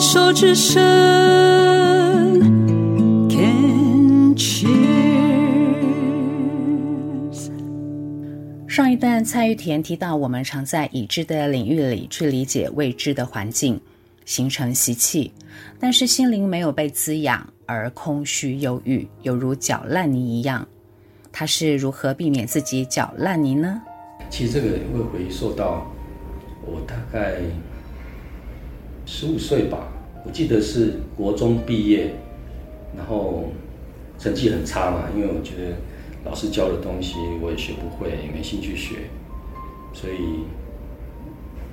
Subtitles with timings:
[0.00, 0.80] 手之声
[3.28, 4.70] ，Can cheers。
[8.66, 13.78] 上一段蔡玉田提到，我们常在已知的领域里去理解未知的环境，
[14.24, 15.30] 形成习气，
[15.78, 20.66] 但是心灵没有被滋养，而空虚忧郁，犹如搅烂泥一样。
[21.30, 23.82] 他是如何避免自己搅烂泥呢？
[24.30, 25.86] 其实这个会回溯到
[26.64, 27.42] 我大概
[29.04, 29.88] 十五岁吧，
[30.24, 32.12] 我记得是国中毕业，
[32.96, 33.44] 然后
[34.18, 35.76] 成绩很差嘛，因为我觉得
[36.24, 38.96] 老师教的东西我也学不会，也没兴趣学，
[39.94, 40.44] 所以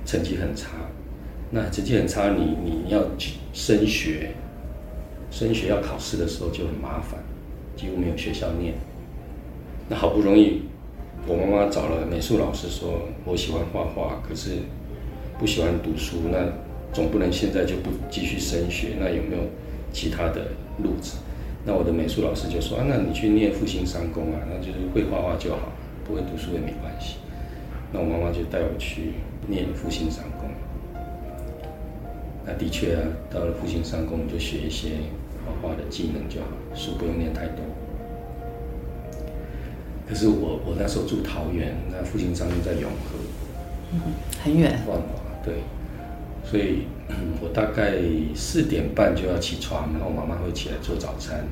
[0.06, 0.68] 成绩很差。
[1.50, 3.02] 那成绩很差，你你要
[3.52, 4.34] 升学，
[5.30, 7.18] 升学要考试的时候就很麻烦，
[7.76, 8.74] 几乎没有学校念。
[9.88, 10.62] 那好不容易，
[11.26, 14.56] 我妈妈找了美术老师，说我喜欢画画，可是
[15.38, 16.16] 不喜欢读书。
[16.30, 16.38] 那
[16.92, 18.96] 总不能现在就不继续升学。
[18.98, 19.42] 那有没有
[19.92, 20.48] 其他的
[20.82, 21.18] 路子？
[21.64, 25.72] 那我的美术老师就说啊，那你去念复兴商工啊，那就是会画画就好，
[26.06, 27.16] 不会读书也没关系。
[27.92, 29.14] 那我妈妈就带我去
[29.46, 30.48] 念复兴商工。
[32.46, 34.92] 那的确啊，到了复兴商工就学一些
[35.44, 37.64] 画画的技能就好，书不用念太多。
[40.08, 43.18] 可是我我那时候住桃园，那复兴商工在永和，
[43.92, 44.00] 嗯，
[44.42, 44.80] 很远。
[44.88, 45.56] 万华对，
[46.50, 46.86] 所以
[47.42, 47.92] 我大概
[48.34, 51.44] 四点半就要起床，然后妈妈会起来做早餐，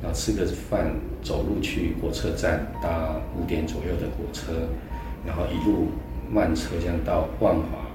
[0.00, 4.52] 然后吃个饭，走路去火车站，搭五点左右的火车，
[5.26, 5.88] 然后一路
[6.30, 7.88] 慢车这样到万华，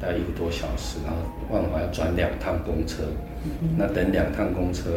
[0.00, 1.18] 大概一个多小时，然后
[1.50, 3.02] 万华要转两趟公车，
[3.76, 4.88] 那等两趟公车，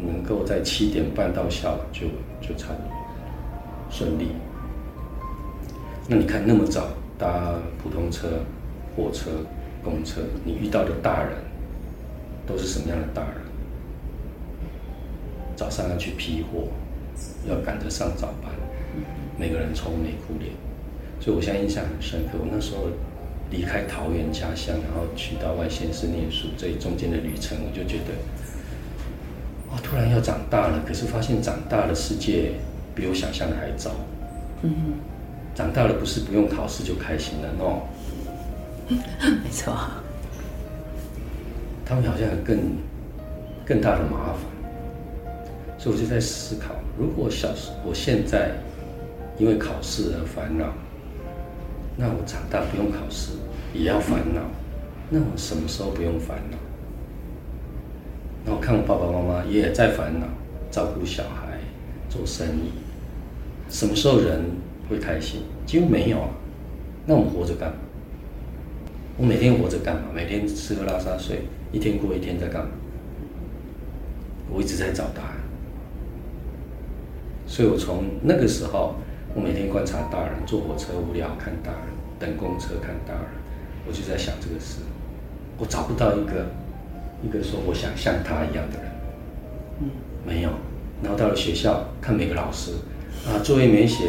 [0.00, 2.06] 能够在七点半到校就
[2.40, 2.96] 就差不多。
[3.90, 4.28] 顺利。
[6.06, 6.88] 那你看那么早
[7.18, 8.28] 搭普通车、
[8.94, 9.30] 火车、
[9.82, 11.32] 公车，你遇到的大人
[12.46, 13.32] 都是什么样的大人？
[15.56, 16.68] 早上要去批货，
[17.48, 18.52] 要赶着上早班，
[19.38, 20.52] 每个人愁眉苦脸。
[21.20, 22.38] 所以我现在印象很深刻。
[22.38, 22.88] 我那时候
[23.50, 28.12] 离开桃园家乡，然后去到外县市念书，这中间的旅程，我就觉得，
[29.70, 30.82] 哇，突然要长大了。
[30.86, 32.52] 可是发现长大的世界。
[32.98, 33.92] 比我想象的还早。
[34.62, 34.94] 嗯，
[35.54, 37.82] 长大了不是不用考试就开心了，no。
[39.44, 39.74] 没错。
[41.84, 42.58] 他们好像有更
[43.64, 44.42] 更大的麻烦，
[45.78, 48.52] 所以我就在思考：如果小时我现在
[49.38, 50.66] 因为考试而烦恼，
[51.96, 53.32] 那我长大不用考试
[53.72, 54.42] 也要烦恼，
[55.08, 56.58] 那我什么时候不用烦恼？
[58.44, 60.26] 那我看我爸爸妈妈也在烦恼，
[60.70, 61.58] 照顾小孩，
[62.08, 62.72] 做生意。
[63.70, 64.42] 什么时候人
[64.88, 65.42] 会开心？
[65.66, 66.28] 几乎没有啊。
[67.06, 67.76] 那我们活着干嘛？
[69.18, 70.02] 我每天活着干嘛？
[70.14, 71.40] 每天吃喝拉撒睡，
[71.72, 72.70] 一天过一天在干嘛？
[74.48, 75.36] 我一直在找答案。
[77.44, 78.94] 所以我从那个时候，
[79.34, 81.88] 我每天观察大人，坐火车无聊看大人，
[82.20, 83.30] 等公车看大人，
[83.88, 84.82] 我就在想这个事。
[85.58, 86.46] 我找不到一个
[87.20, 88.92] 一个说我想像他一样的人，
[89.80, 89.90] 嗯，
[90.24, 90.50] 没有。
[91.02, 92.70] 然后到了学校看每个老师。
[93.26, 94.04] 啊，作业没写，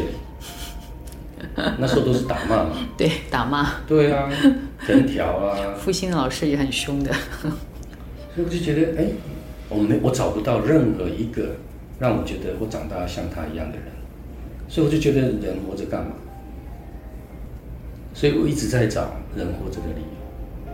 [1.78, 2.70] 那时候都是打骂嘛。
[2.96, 3.70] 对，打骂。
[3.86, 4.30] 对啊，
[4.86, 5.74] 藤条啊。
[5.78, 7.12] 复兴老师也很凶的。
[8.34, 9.06] 所以我就觉得，哎，
[9.68, 11.56] 我没，我找不到任何一个
[11.98, 13.86] 让我觉得我长大像他一样的人，
[14.68, 16.12] 所以我就觉得人活着干嘛？
[18.14, 20.72] 所以我一直在找人活着的理由，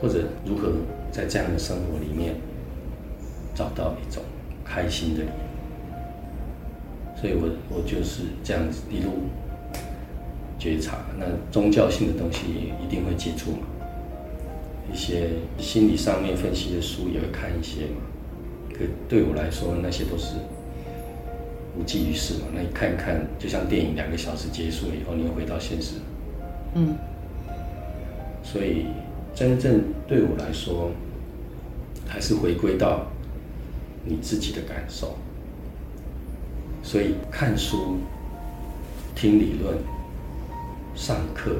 [0.00, 0.72] 或者如何
[1.10, 2.34] 在这样的生活里面
[3.54, 4.22] 找到一种
[4.64, 5.34] 开心的理由。
[7.20, 9.10] 所以我我就是这样子一路
[10.64, 13.66] 觉察，那宗教性的东西一定会接触嘛，
[14.90, 18.00] 一些心理上面分析的书也会看一些嘛。
[18.72, 20.36] 可对我来说，那些都是
[21.78, 22.46] 无济于事嘛。
[22.54, 25.96] 那你看一看，就像电影两个小时结束了以后，你又回到现实。
[26.74, 26.96] 嗯。
[28.42, 28.86] 所以
[29.34, 30.90] 真正对我来说，
[32.08, 33.06] 还是回归到
[34.02, 35.14] 你自己的感受。
[36.82, 37.98] 所以看书、
[39.14, 39.76] 听理论、
[41.04, 41.50] 上课，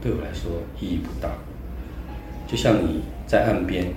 [0.00, 1.28] 对我来说意义不大。
[2.48, 3.92] 就像你在岸边，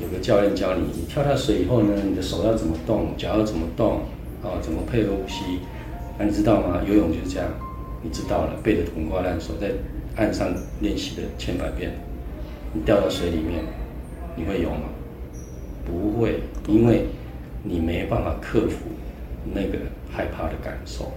[0.00, 4.00] 有个教练教你，你跳下水以后呢，你的手要怎么动，脚要怎么动，
[4.42, 5.60] 啊，怎么配合呼吸？
[6.18, 6.80] 那你知道吗？
[6.88, 7.50] 游泳就是这样，
[8.02, 9.72] 你知道了，背得滚瓜烂熟，在
[10.16, 11.92] 岸上练习了千百遍，
[12.72, 13.62] 你掉到水里面，
[14.36, 14.88] 你会游吗？
[15.84, 17.04] 不会，因为
[17.62, 18.86] 你没办法克服。
[19.52, 19.78] 那个
[20.10, 21.12] 害怕的感受，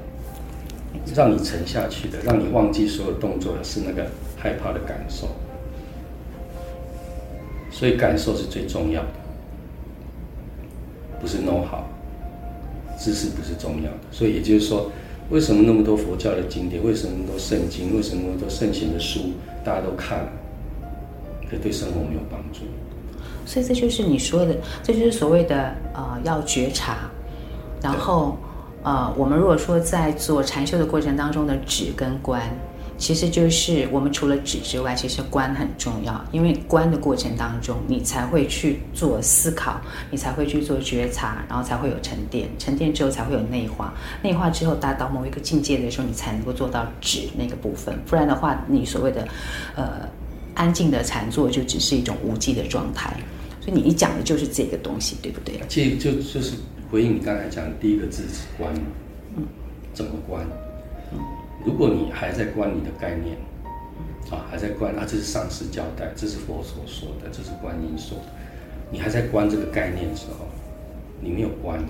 [1.16, 4.06] 让你沉下去的，让你忘记所有动作的是那个
[4.38, 5.28] 害怕的感受。
[7.72, 9.10] 所以感受是最重要的，
[11.22, 11.84] 不是 know how，
[13.00, 13.98] 知识不是重要的。
[14.12, 14.92] 所以也就是说，
[15.30, 19.32] 为什么那么多佛教的经典，为什么那么多圣经，为什么那么多圣贤的书，
[19.64, 20.28] 大家都看，
[21.50, 22.60] 可对生活没有帮助。
[23.46, 27.10] 所以这就是你说的，这就是所谓的呃要觉察，
[27.82, 28.38] 然后
[28.84, 32.42] 呃我们如果说在做禅修的过程当中的止跟观。
[32.98, 39.82] 其实就是我们除了止之外，其实观很重要，因为观的过程当中，你才会去做思考，
[40.12, 43.92] 你才会去做觉察，然后才会有沉淀，沉淀之后才会有内化，
[44.22, 48.00] 内化之后达到某一个境界的时候，你才能够做到止那个部分。
[48.06, 49.28] 不然的话，你所谓的
[49.76, 50.08] 呃
[50.54, 53.12] 安静的禅坐就只是一种无记的状态。
[53.60, 55.60] 所以你你讲的就是这个东西，对不对？
[55.68, 56.54] 这就就是
[56.92, 58.74] 回应你刚才讲的第一个字是观，
[59.38, 59.44] 嗯，
[59.94, 60.46] 怎么观？
[61.14, 61.20] 嗯。
[61.66, 63.38] 如果你还在观你的概念，
[64.30, 68.26] 啊，还在观啊，这是上师交代，这是佛所说的，这是观音说的，
[68.92, 70.46] 你还在观这个概念的时候，
[71.22, 71.90] 你没有观啊，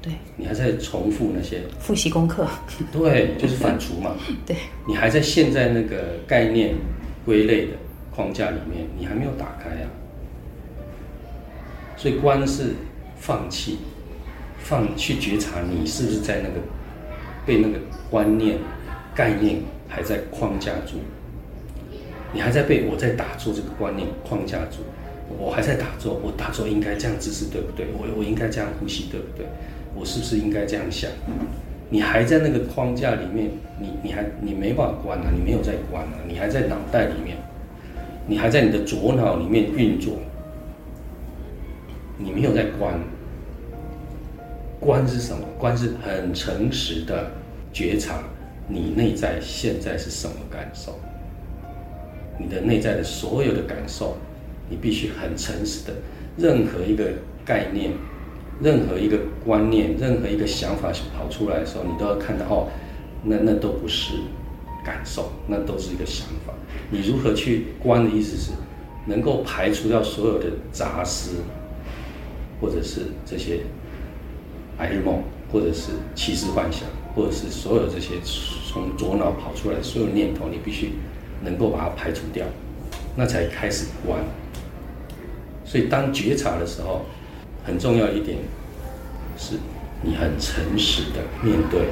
[0.00, 2.46] 对，你还在重复那些复习功课，
[2.92, 4.14] 对，就是反刍嘛，
[4.46, 4.54] 对，
[4.86, 6.76] 你还在现在那个概念
[7.24, 7.72] 归类的
[8.14, 9.88] 框架里面，你还没有打开啊，
[11.96, 12.74] 所以观是
[13.16, 13.78] 放弃，
[14.62, 16.54] 放去觉察你是不是在那个
[17.44, 17.78] 被那个
[18.10, 18.56] 观念。
[19.14, 19.56] 概念
[19.90, 20.96] 还在框架住，
[22.32, 24.78] 你还在被我在打坐这个观念框架住，
[25.38, 27.88] 我还在打坐，我打坐应该这样姿势对不对？
[27.92, 29.44] 我我应该这样呼吸对不对？
[29.94, 31.10] 我是不是应该这样想？
[31.90, 37.36] 你还在那个框架里面，你你还你没办法关啊，你没有在关啊，你还在脑袋里面，
[38.26, 40.14] 你还在你的左脑里面运作，
[42.16, 42.98] 你没有在关。
[44.82, 45.46] 观是什么？
[45.60, 47.30] 观是很诚实的
[47.72, 48.18] 觉察。
[48.66, 50.98] 你内在现在是什么感受？
[52.36, 54.16] 你的内在的所有的感受，
[54.68, 55.92] 你必须很诚实的。
[56.36, 57.12] 任何一个
[57.44, 57.92] 概念，
[58.60, 62.68] 任何一个观念，任何一个想法跑出来的时候，你都要看到哦，
[63.22, 64.14] 那那都不是
[64.84, 66.52] 感受，那都是一个想法。
[66.90, 68.50] 你如何去观的意思是，
[69.06, 71.36] 能够排除掉所有的杂思，
[72.60, 73.60] 或者是这些
[74.76, 75.22] 白日梦，
[75.52, 76.82] 或者是奇思幻想。
[77.14, 78.14] 或者是所有这些
[78.66, 80.92] 从左脑跑出来所有念头，你必须
[81.42, 82.46] 能够把它排除掉，
[83.14, 84.18] 那才开始关。
[85.62, 87.02] 所以当觉察的时候，
[87.62, 88.38] 很重要一点
[89.36, 89.56] 是，
[90.00, 91.82] 你很诚实的面对，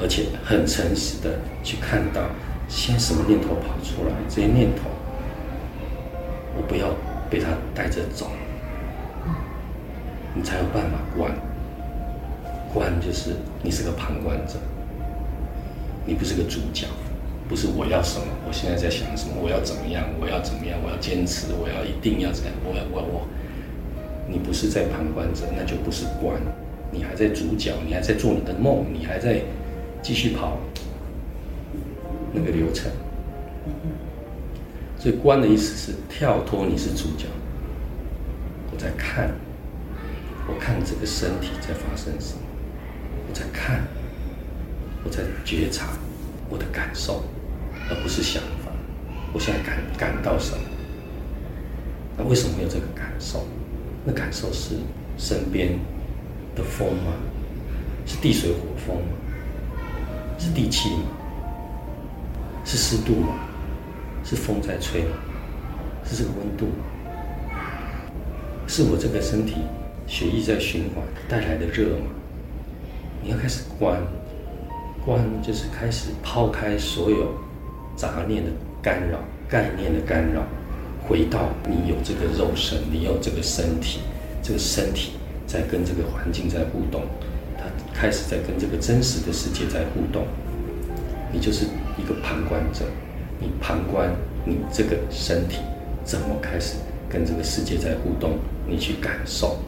[0.00, 2.22] 而且很诚实的去看到，
[2.68, 4.82] 先什么念头跑出来，这些念头，
[6.56, 6.94] 我不要
[7.28, 8.30] 被它带着走，
[10.34, 11.32] 你才有办法关。
[12.76, 13.30] 观就是
[13.62, 14.56] 你是个旁观者，
[16.04, 16.86] 你不是个主角，
[17.48, 23.26] 不是我要什么，我现在在想什么，我要怎么样，我要怎么样，我要坚持，我要一定要怎样，我要我我，
[24.28, 26.36] 你不是在旁观者，那就不是观，
[26.92, 29.40] 你还在主角，你还在做你的梦，你还在
[30.02, 30.58] 继续跑
[32.34, 32.92] 那个流程。
[34.98, 37.24] 所以观的意思是跳脱你是主角，
[38.70, 39.30] 我在看，
[40.46, 42.40] 我看这个身体在发生什么。
[43.36, 43.82] 在看，
[45.04, 45.88] 我在觉察
[46.48, 47.22] 我的感受，
[47.90, 48.72] 而不是想法。
[49.30, 50.64] 我现在感感到什么？
[52.16, 53.44] 那为什么没有这个感受？
[54.06, 54.76] 那感受是
[55.18, 55.78] 身边
[56.54, 57.12] 的风吗？
[58.06, 59.12] 是地水火风吗？
[60.38, 61.02] 是地气吗？
[62.64, 63.34] 是湿度吗？
[64.24, 65.10] 是风在吹吗？
[66.06, 67.52] 是这个温度吗？
[68.66, 69.56] 是我这个身体
[70.06, 72.06] 血液在循环带来的热吗？
[73.26, 74.00] 你要开始观，
[75.04, 77.34] 观就是开始抛开所有
[77.96, 79.18] 杂念的干扰、
[79.48, 80.42] 概念的干扰，
[81.08, 83.98] 回到你有这个肉身，你有这个身体，
[84.44, 85.14] 这个身体
[85.44, 87.02] 在跟这个环境在互动，
[87.58, 90.24] 它开始在跟这个真实的世界在互动。
[91.32, 91.66] 你就是
[91.98, 92.84] 一个旁观者，
[93.40, 94.08] 你旁观
[94.44, 95.58] 你这个身体
[96.04, 96.76] 怎么开始
[97.08, 99.58] 跟这个世界在互动，你去感受。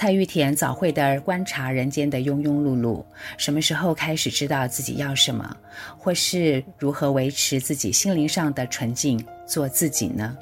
[0.00, 3.04] 蔡玉田早慧的观察人间的庸庸碌碌，
[3.36, 5.54] 什么时候开始知道自己要什么，
[5.98, 10.34] 或是如何维持自己心灵上的纯净，做自己呢？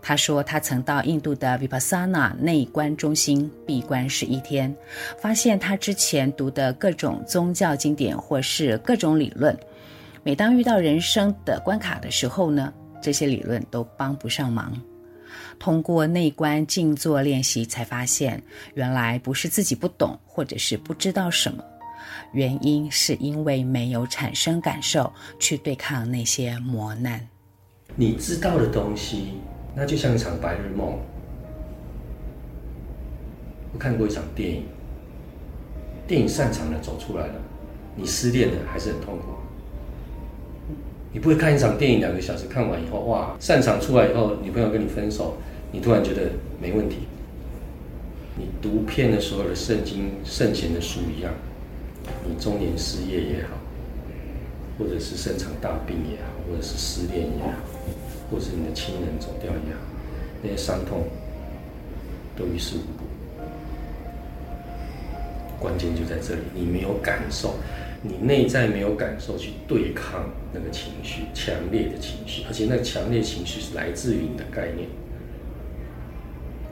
[0.00, 4.74] 他说，他曾到印度的 Vipassana 内观中心闭关十一天，
[5.18, 9.54] 发现他之前读的各种宗教经典或是各种理论，
[10.22, 14.72] 每当遇到人生的关卡的时候呢，这些理论都帮不上忙。
[15.58, 18.42] 通过内观静坐练习，才发现
[18.74, 21.64] 原来不是自己不懂，或者是不知道什么，
[22.32, 27.26] 原因是因为没有产生感受去对抗那些磨难。
[27.96, 29.34] 你知道的东西，
[29.74, 30.98] 那就像一场白日梦。
[33.72, 34.64] 我看过一场电影，
[36.06, 37.34] 电影散场了，走出来了，
[37.96, 39.26] 你失恋了还是很痛苦。
[41.14, 45.36] 你不会看一场电影两个小时，看完以后，哇，散场出来以后，女朋友跟你分手，
[45.70, 46.22] 你突然觉得
[46.60, 46.96] 没问题。
[48.36, 51.32] 你读遍了所有的圣经、圣贤的书一样，
[52.28, 53.50] 你中年失业也好，
[54.76, 57.52] 或者是生场大病也好，或者是失恋也好，
[58.28, 59.80] 或者是你的亲人走掉也好，
[60.42, 61.04] 那些伤痛
[62.36, 63.04] 都于事无补。
[65.60, 67.54] 关键就在这里，你没有感受。
[68.06, 74.86] 你内在没有感受去对抗那个情绪，强烈的情绪，而且那强烈情绪是来自于你的概念，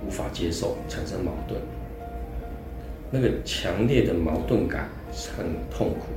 [0.07, 1.59] 无法接受，产生矛盾。
[3.11, 6.13] 那个强烈的矛盾感是很痛苦，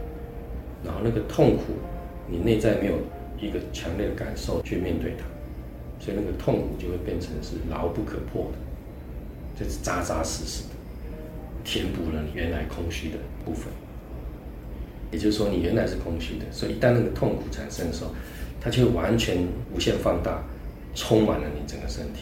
[0.84, 1.76] 然后那个痛苦，
[2.30, 2.96] 你内在没有
[3.40, 5.24] 一个强烈的感受去面对它，
[6.04, 8.58] 所以那个痛苦就会变成是牢不可破的，
[9.58, 10.70] 这是扎扎实实的
[11.64, 13.72] 填补了你原来空虚的部分。
[15.16, 18.12] 也就是说，你原来是空虚的，所以一旦那个痛苦产生的时候，
[18.60, 20.44] 它就会完全无限放大，
[20.94, 22.20] 充满了你整个身体，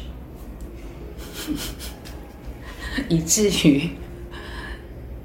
[3.09, 3.89] 以至于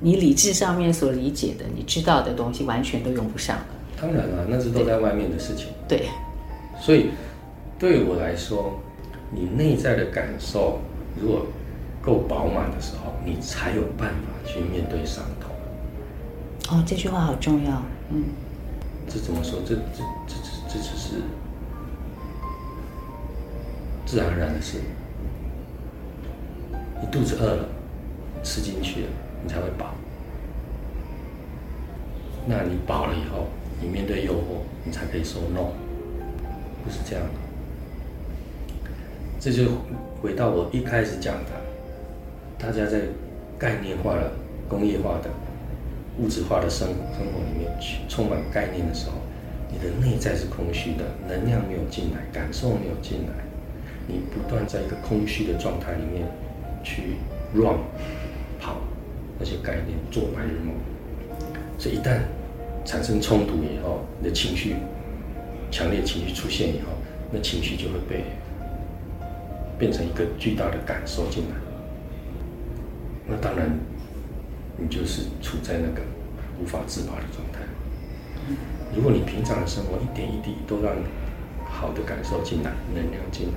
[0.01, 3.67] 你理智上面所理解的、你知道的东西，完全都用不上了。
[4.01, 5.67] 当然了，那是都在外面的事情。
[5.87, 6.09] 对，
[6.81, 7.11] 所以
[7.79, 8.81] 对我来说，
[9.31, 10.81] 你内在的感受
[11.21, 11.45] 如果
[12.01, 15.38] 够饱满的时候，你才有办法去面对伤痛。
[16.71, 17.83] 哦，这句话好重要。
[18.11, 18.25] 嗯，
[19.09, 19.59] 这怎么说？
[19.65, 21.23] 这这这这这只是
[24.05, 24.79] 自然而然的事。
[27.01, 27.69] 你肚子饿了，
[28.43, 29.09] 吃进去了，
[29.43, 29.95] 你才会饱。
[32.47, 33.47] 那你饱了以后，
[33.81, 35.73] 你面对诱惑，你才可以说 no，
[36.85, 37.31] 不是这样的。
[39.41, 39.71] 这就
[40.21, 41.51] 回到我一开始讲的，
[42.59, 43.01] 大家在
[43.59, 44.33] 概念化了、
[44.69, 45.31] 工业化的。
[46.21, 49.13] 物质化的生生活里面去充满概念的时候，
[49.71, 53.33] 你的内在是空虚的，能量没有进来，感受没有进来，
[54.09, 56.27] 你不断在一个空虚的状态里面
[56.83, 57.15] 去
[57.55, 57.79] run
[58.59, 58.79] 跑
[59.39, 60.75] 那些概念做白日梦，
[61.79, 62.19] 所以一旦
[62.85, 64.75] 产生冲突以后，你的情绪
[65.71, 66.89] 强烈情绪出现以后，
[67.31, 68.25] 那情绪就会被
[69.79, 71.55] 变成一个巨大的感受进来，
[73.29, 73.71] 那当然。
[74.79, 76.03] 你就是处在那个
[76.61, 77.61] 无法自拔的状态。
[78.95, 80.95] 如果你平常的生活一点一滴都让
[81.67, 83.55] 好的感受进来、能量进来，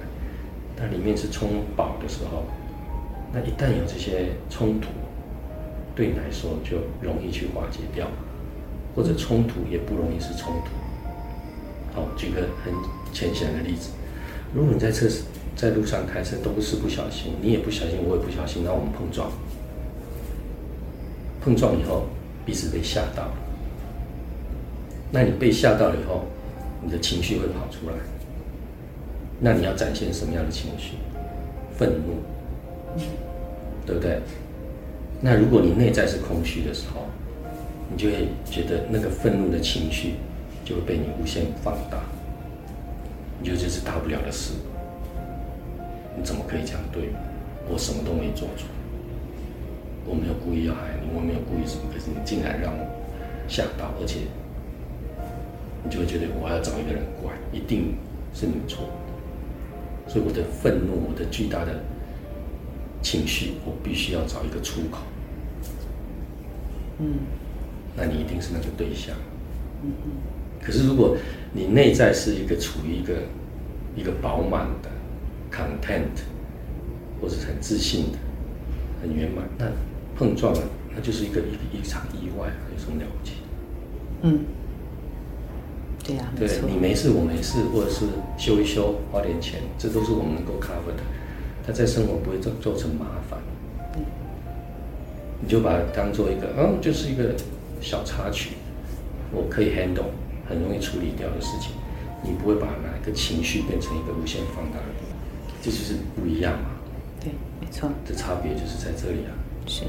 [0.76, 2.44] 但里面是充饱的时候，
[3.32, 4.90] 那一旦有这些冲突，
[5.96, 8.08] 对你来说就容易去化解掉，
[8.96, 10.72] 或者冲突也不容易是冲突。
[11.94, 12.74] 好，举个很
[13.14, 13.92] 浅显的例子，
[14.54, 15.08] 如果你在车
[15.56, 19.32] 在路上开车都是不小心，你也不小心，我也不小心，那我们碰撞。
[21.44, 22.04] 碰撞以后，
[22.46, 23.34] 彼此被吓到了。
[25.12, 26.26] 那你被吓到了以后，
[26.84, 27.96] 你的情绪会跑出来。
[29.40, 30.94] 那你要展现什么样的情绪？
[31.76, 32.22] 愤怒，
[33.86, 34.20] 对不对？
[35.20, 37.08] 那如果你内在是空虚的时候，
[37.90, 40.14] 你就会觉得那个愤怒的情绪
[40.64, 41.98] 就会被你无限放大。
[43.40, 44.54] 你觉得这是大不了的事。
[46.16, 47.10] 你怎么可以这样对
[47.68, 47.74] 我？
[47.74, 48.68] 我什么都没做错。
[50.12, 52.86] 我没有故意要害你，我没有故意什么，可是你竟然让我
[53.48, 54.28] 吓到，而且
[55.86, 57.96] 你就会觉得我要找一个人管，一定
[58.34, 58.90] 是你错。
[60.10, 61.80] 所以我的愤怒，我的巨大的
[63.02, 64.98] 情绪，我必须要找一个出口。
[67.00, 67.20] 嗯，
[67.96, 69.16] 那你一定是那个对象。
[69.82, 70.12] 嗯嗯。
[70.62, 71.16] 可是如果
[71.54, 73.14] 你内在是一个处于一个
[73.96, 74.90] 一个饱满的
[75.50, 76.20] content，
[77.22, 78.18] 或者很自信的、
[79.02, 79.72] 很圆满，那。
[80.22, 80.62] 碰撞了，
[80.96, 83.38] 那就是一个一一场意外，有什么了不起？
[84.22, 84.46] 嗯，
[86.04, 88.06] 对呀、啊，对你没事，我没事，或者是
[88.38, 91.02] 修一修，花点钱，这都是我们能够 cover 的。
[91.66, 93.40] 他在生活不会造造成麻烦。
[93.96, 94.04] 嗯，
[95.42, 97.34] 你就把它当做一个，嗯，就是一个
[97.82, 98.52] 小插曲，
[99.32, 100.14] 我可以 handle，
[100.48, 101.72] 很容易处理掉的事情。
[102.24, 104.94] 你不会把哪一个情绪变成一个无限放大的，
[105.64, 106.70] 这就是不一样嘛。
[107.20, 109.34] 对，没错，这差别就是在这里啊。
[109.66, 109.86] 是。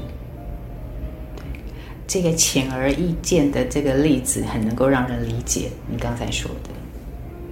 [2.05, 6.69] 这个显而易见的这个例子，很能够让人理解你刚才说的。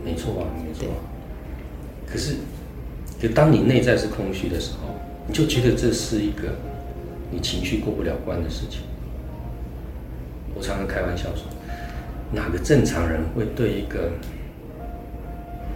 [0.03, 0.97] 没错啊，没错啊。
[2.05, 2.35] 可是，
[3.19, 4.95] 就当你内在是空虚的时候，
[5.27, 6.55] 你就觉得这是一个
[7.31, 8.81] 你情绪过不了关的事情。
[10.53, 11.45] 我常常开玩笑说，
[12.33, 14.11] 哪个正常人会对一个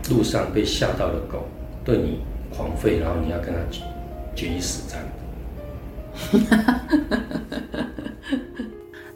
[0.10, 1.48] 路上被吓到的狗，
[1.86, 2.20] 对你
[2.53, 3.60] 狂吠，然后你要跟他
[4.36, 5.01] 决一死战。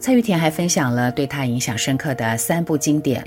[0.09, 3.21] 蔡玉田还分享了对他影响深刻的三部经典：《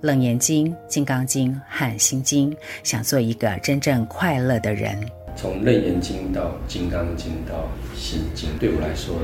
[0.00, 2.50] 楞严经》、《金刚经》和《心经》。
[2.82, 4.98] 想做一个真正快乐的人。
[5.36, 9.14] 从《楞严经》到《金刚经》到《心经》，对我来说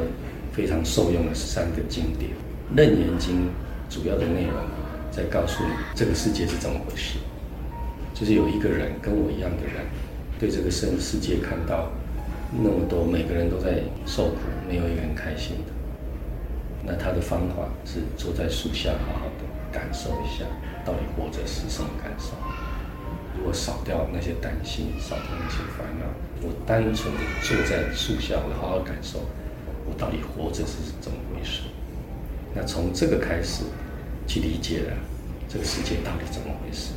[0.53, 2.31] 非常受用的是三个经典。
[2.77, 3.39] 《楞严经》
[3.93, 4.55] 主要的内容
[5.11, 7.19] 在告诉你这个世界是怎么回事，
[8.15, 9.85] 就是有一个人跟我一样的人，
[10.39, 11.91] 对这个生世界看到。
[12.53, 14.37] 那么多，每个人都在受苦，
[14.69, 15.80] 没有一个人开心的。
[16.83, 20.45] 那他的方法是坐在树下，好好的感受一下，
[20.85, 22.33] 到底活着是什么感受。
[23.37, 26.07] 如果少掉那些担心，少掉那些烦恼，
[26.43, 29.21] 我单纯的坐在树下，我好好感受，
[29.87, 31.63] 我到底活着是怎么回事。
[32.55, 33.63] 那从这个开始
[34.27, 34.97] 去理解了
[35.49, 36.93] 这个世界到底怎么回事。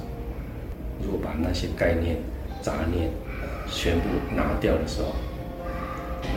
[1.03, 2.17] 如果把那些概念、
[2.61, 3.11] 杂念
[3.69, 5.13] 全部拿掉的时候，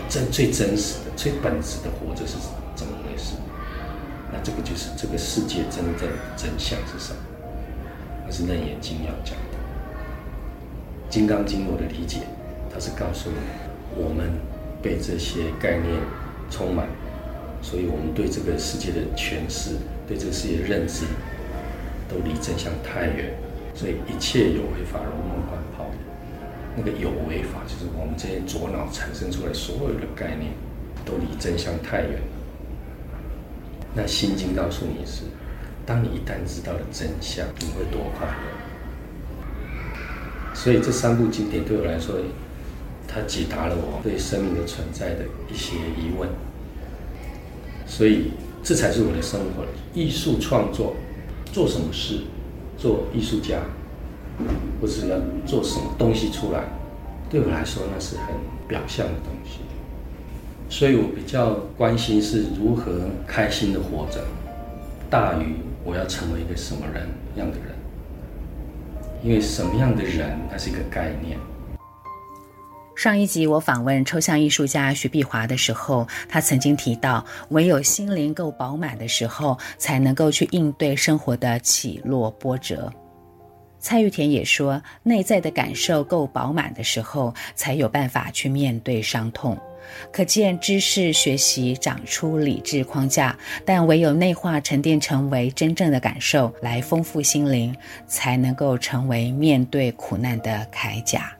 [0.08, 2.55] 真最真实的、最本质的活着是什么？
[4.46, 7.18] 这个就是这个世界真正的真相是什么？
[8.24, 9.58] 那是《楞严经》要讲的，
[11.10, 12.20] 《金刚经》我的理解，
[12.72, 13.36] 它是告诉你，
[13.96, 14.30] 我们
[14.80, 15.92] 被这些概念
[16.48, 16.86] 充满，
[17.60, 21.06] 所以我们对这个世界的诠释、对这个世界的认知，
[22.08, 23.34] 都离真相太远，
[23.74, 25.98] 所以一切有为法如梦幻泡影。
[26.76, 30.52] 那个有为法，就是我们这些左脑产生出来所有的概念，
[31.04, 32.22] 都离真相太远。
[33.96, 35.22] 那心经告诉你是，
[35.86, 38.34] 当你一旦知道了真相，你会多快乐。
[40.54, 42.16] 所以这三部经典对我来说，
[43.08, 46.28] 它解答了我对生命的存在的一些疑问。
[47.86, 49.64] 所以这才是我的生活。
[49.94, 50.94] 艺术创作，
[51.50, 52.20] 做什么事，
[52.76, 53.62] 做艺术家。
[54.82, 56.62] 或是要做什么东西出来，
[57.30, 58.34] 对我来说那是很
[58.68, 59.60] 表象的东西，
[60.68, 64.20] 所以我比较关心是如何开心的活着，
[65.08, 67.74] 大于我要成为一个什么人样的人，
[69.22, 71.38] 因为什么样的人，它是一个概念。
[72.96, 82.90] 上一集我访问抽象艺术家徐碧华的时候，他曾经提到，唯有心灵够饱满的时候，才能够去应对生活的起落波折。
[83.86, 89.56] 蔡玉田也说，内在的感受够饱满的时候，才有办法去面对伤痛。
[90.10, 97.72] 可见知识学习长出理智框架，但唯有内化沉淀成为真正的感受，来丰富心灵，
[98.08, 101.35] 才能够成为面对苦难的铠甲。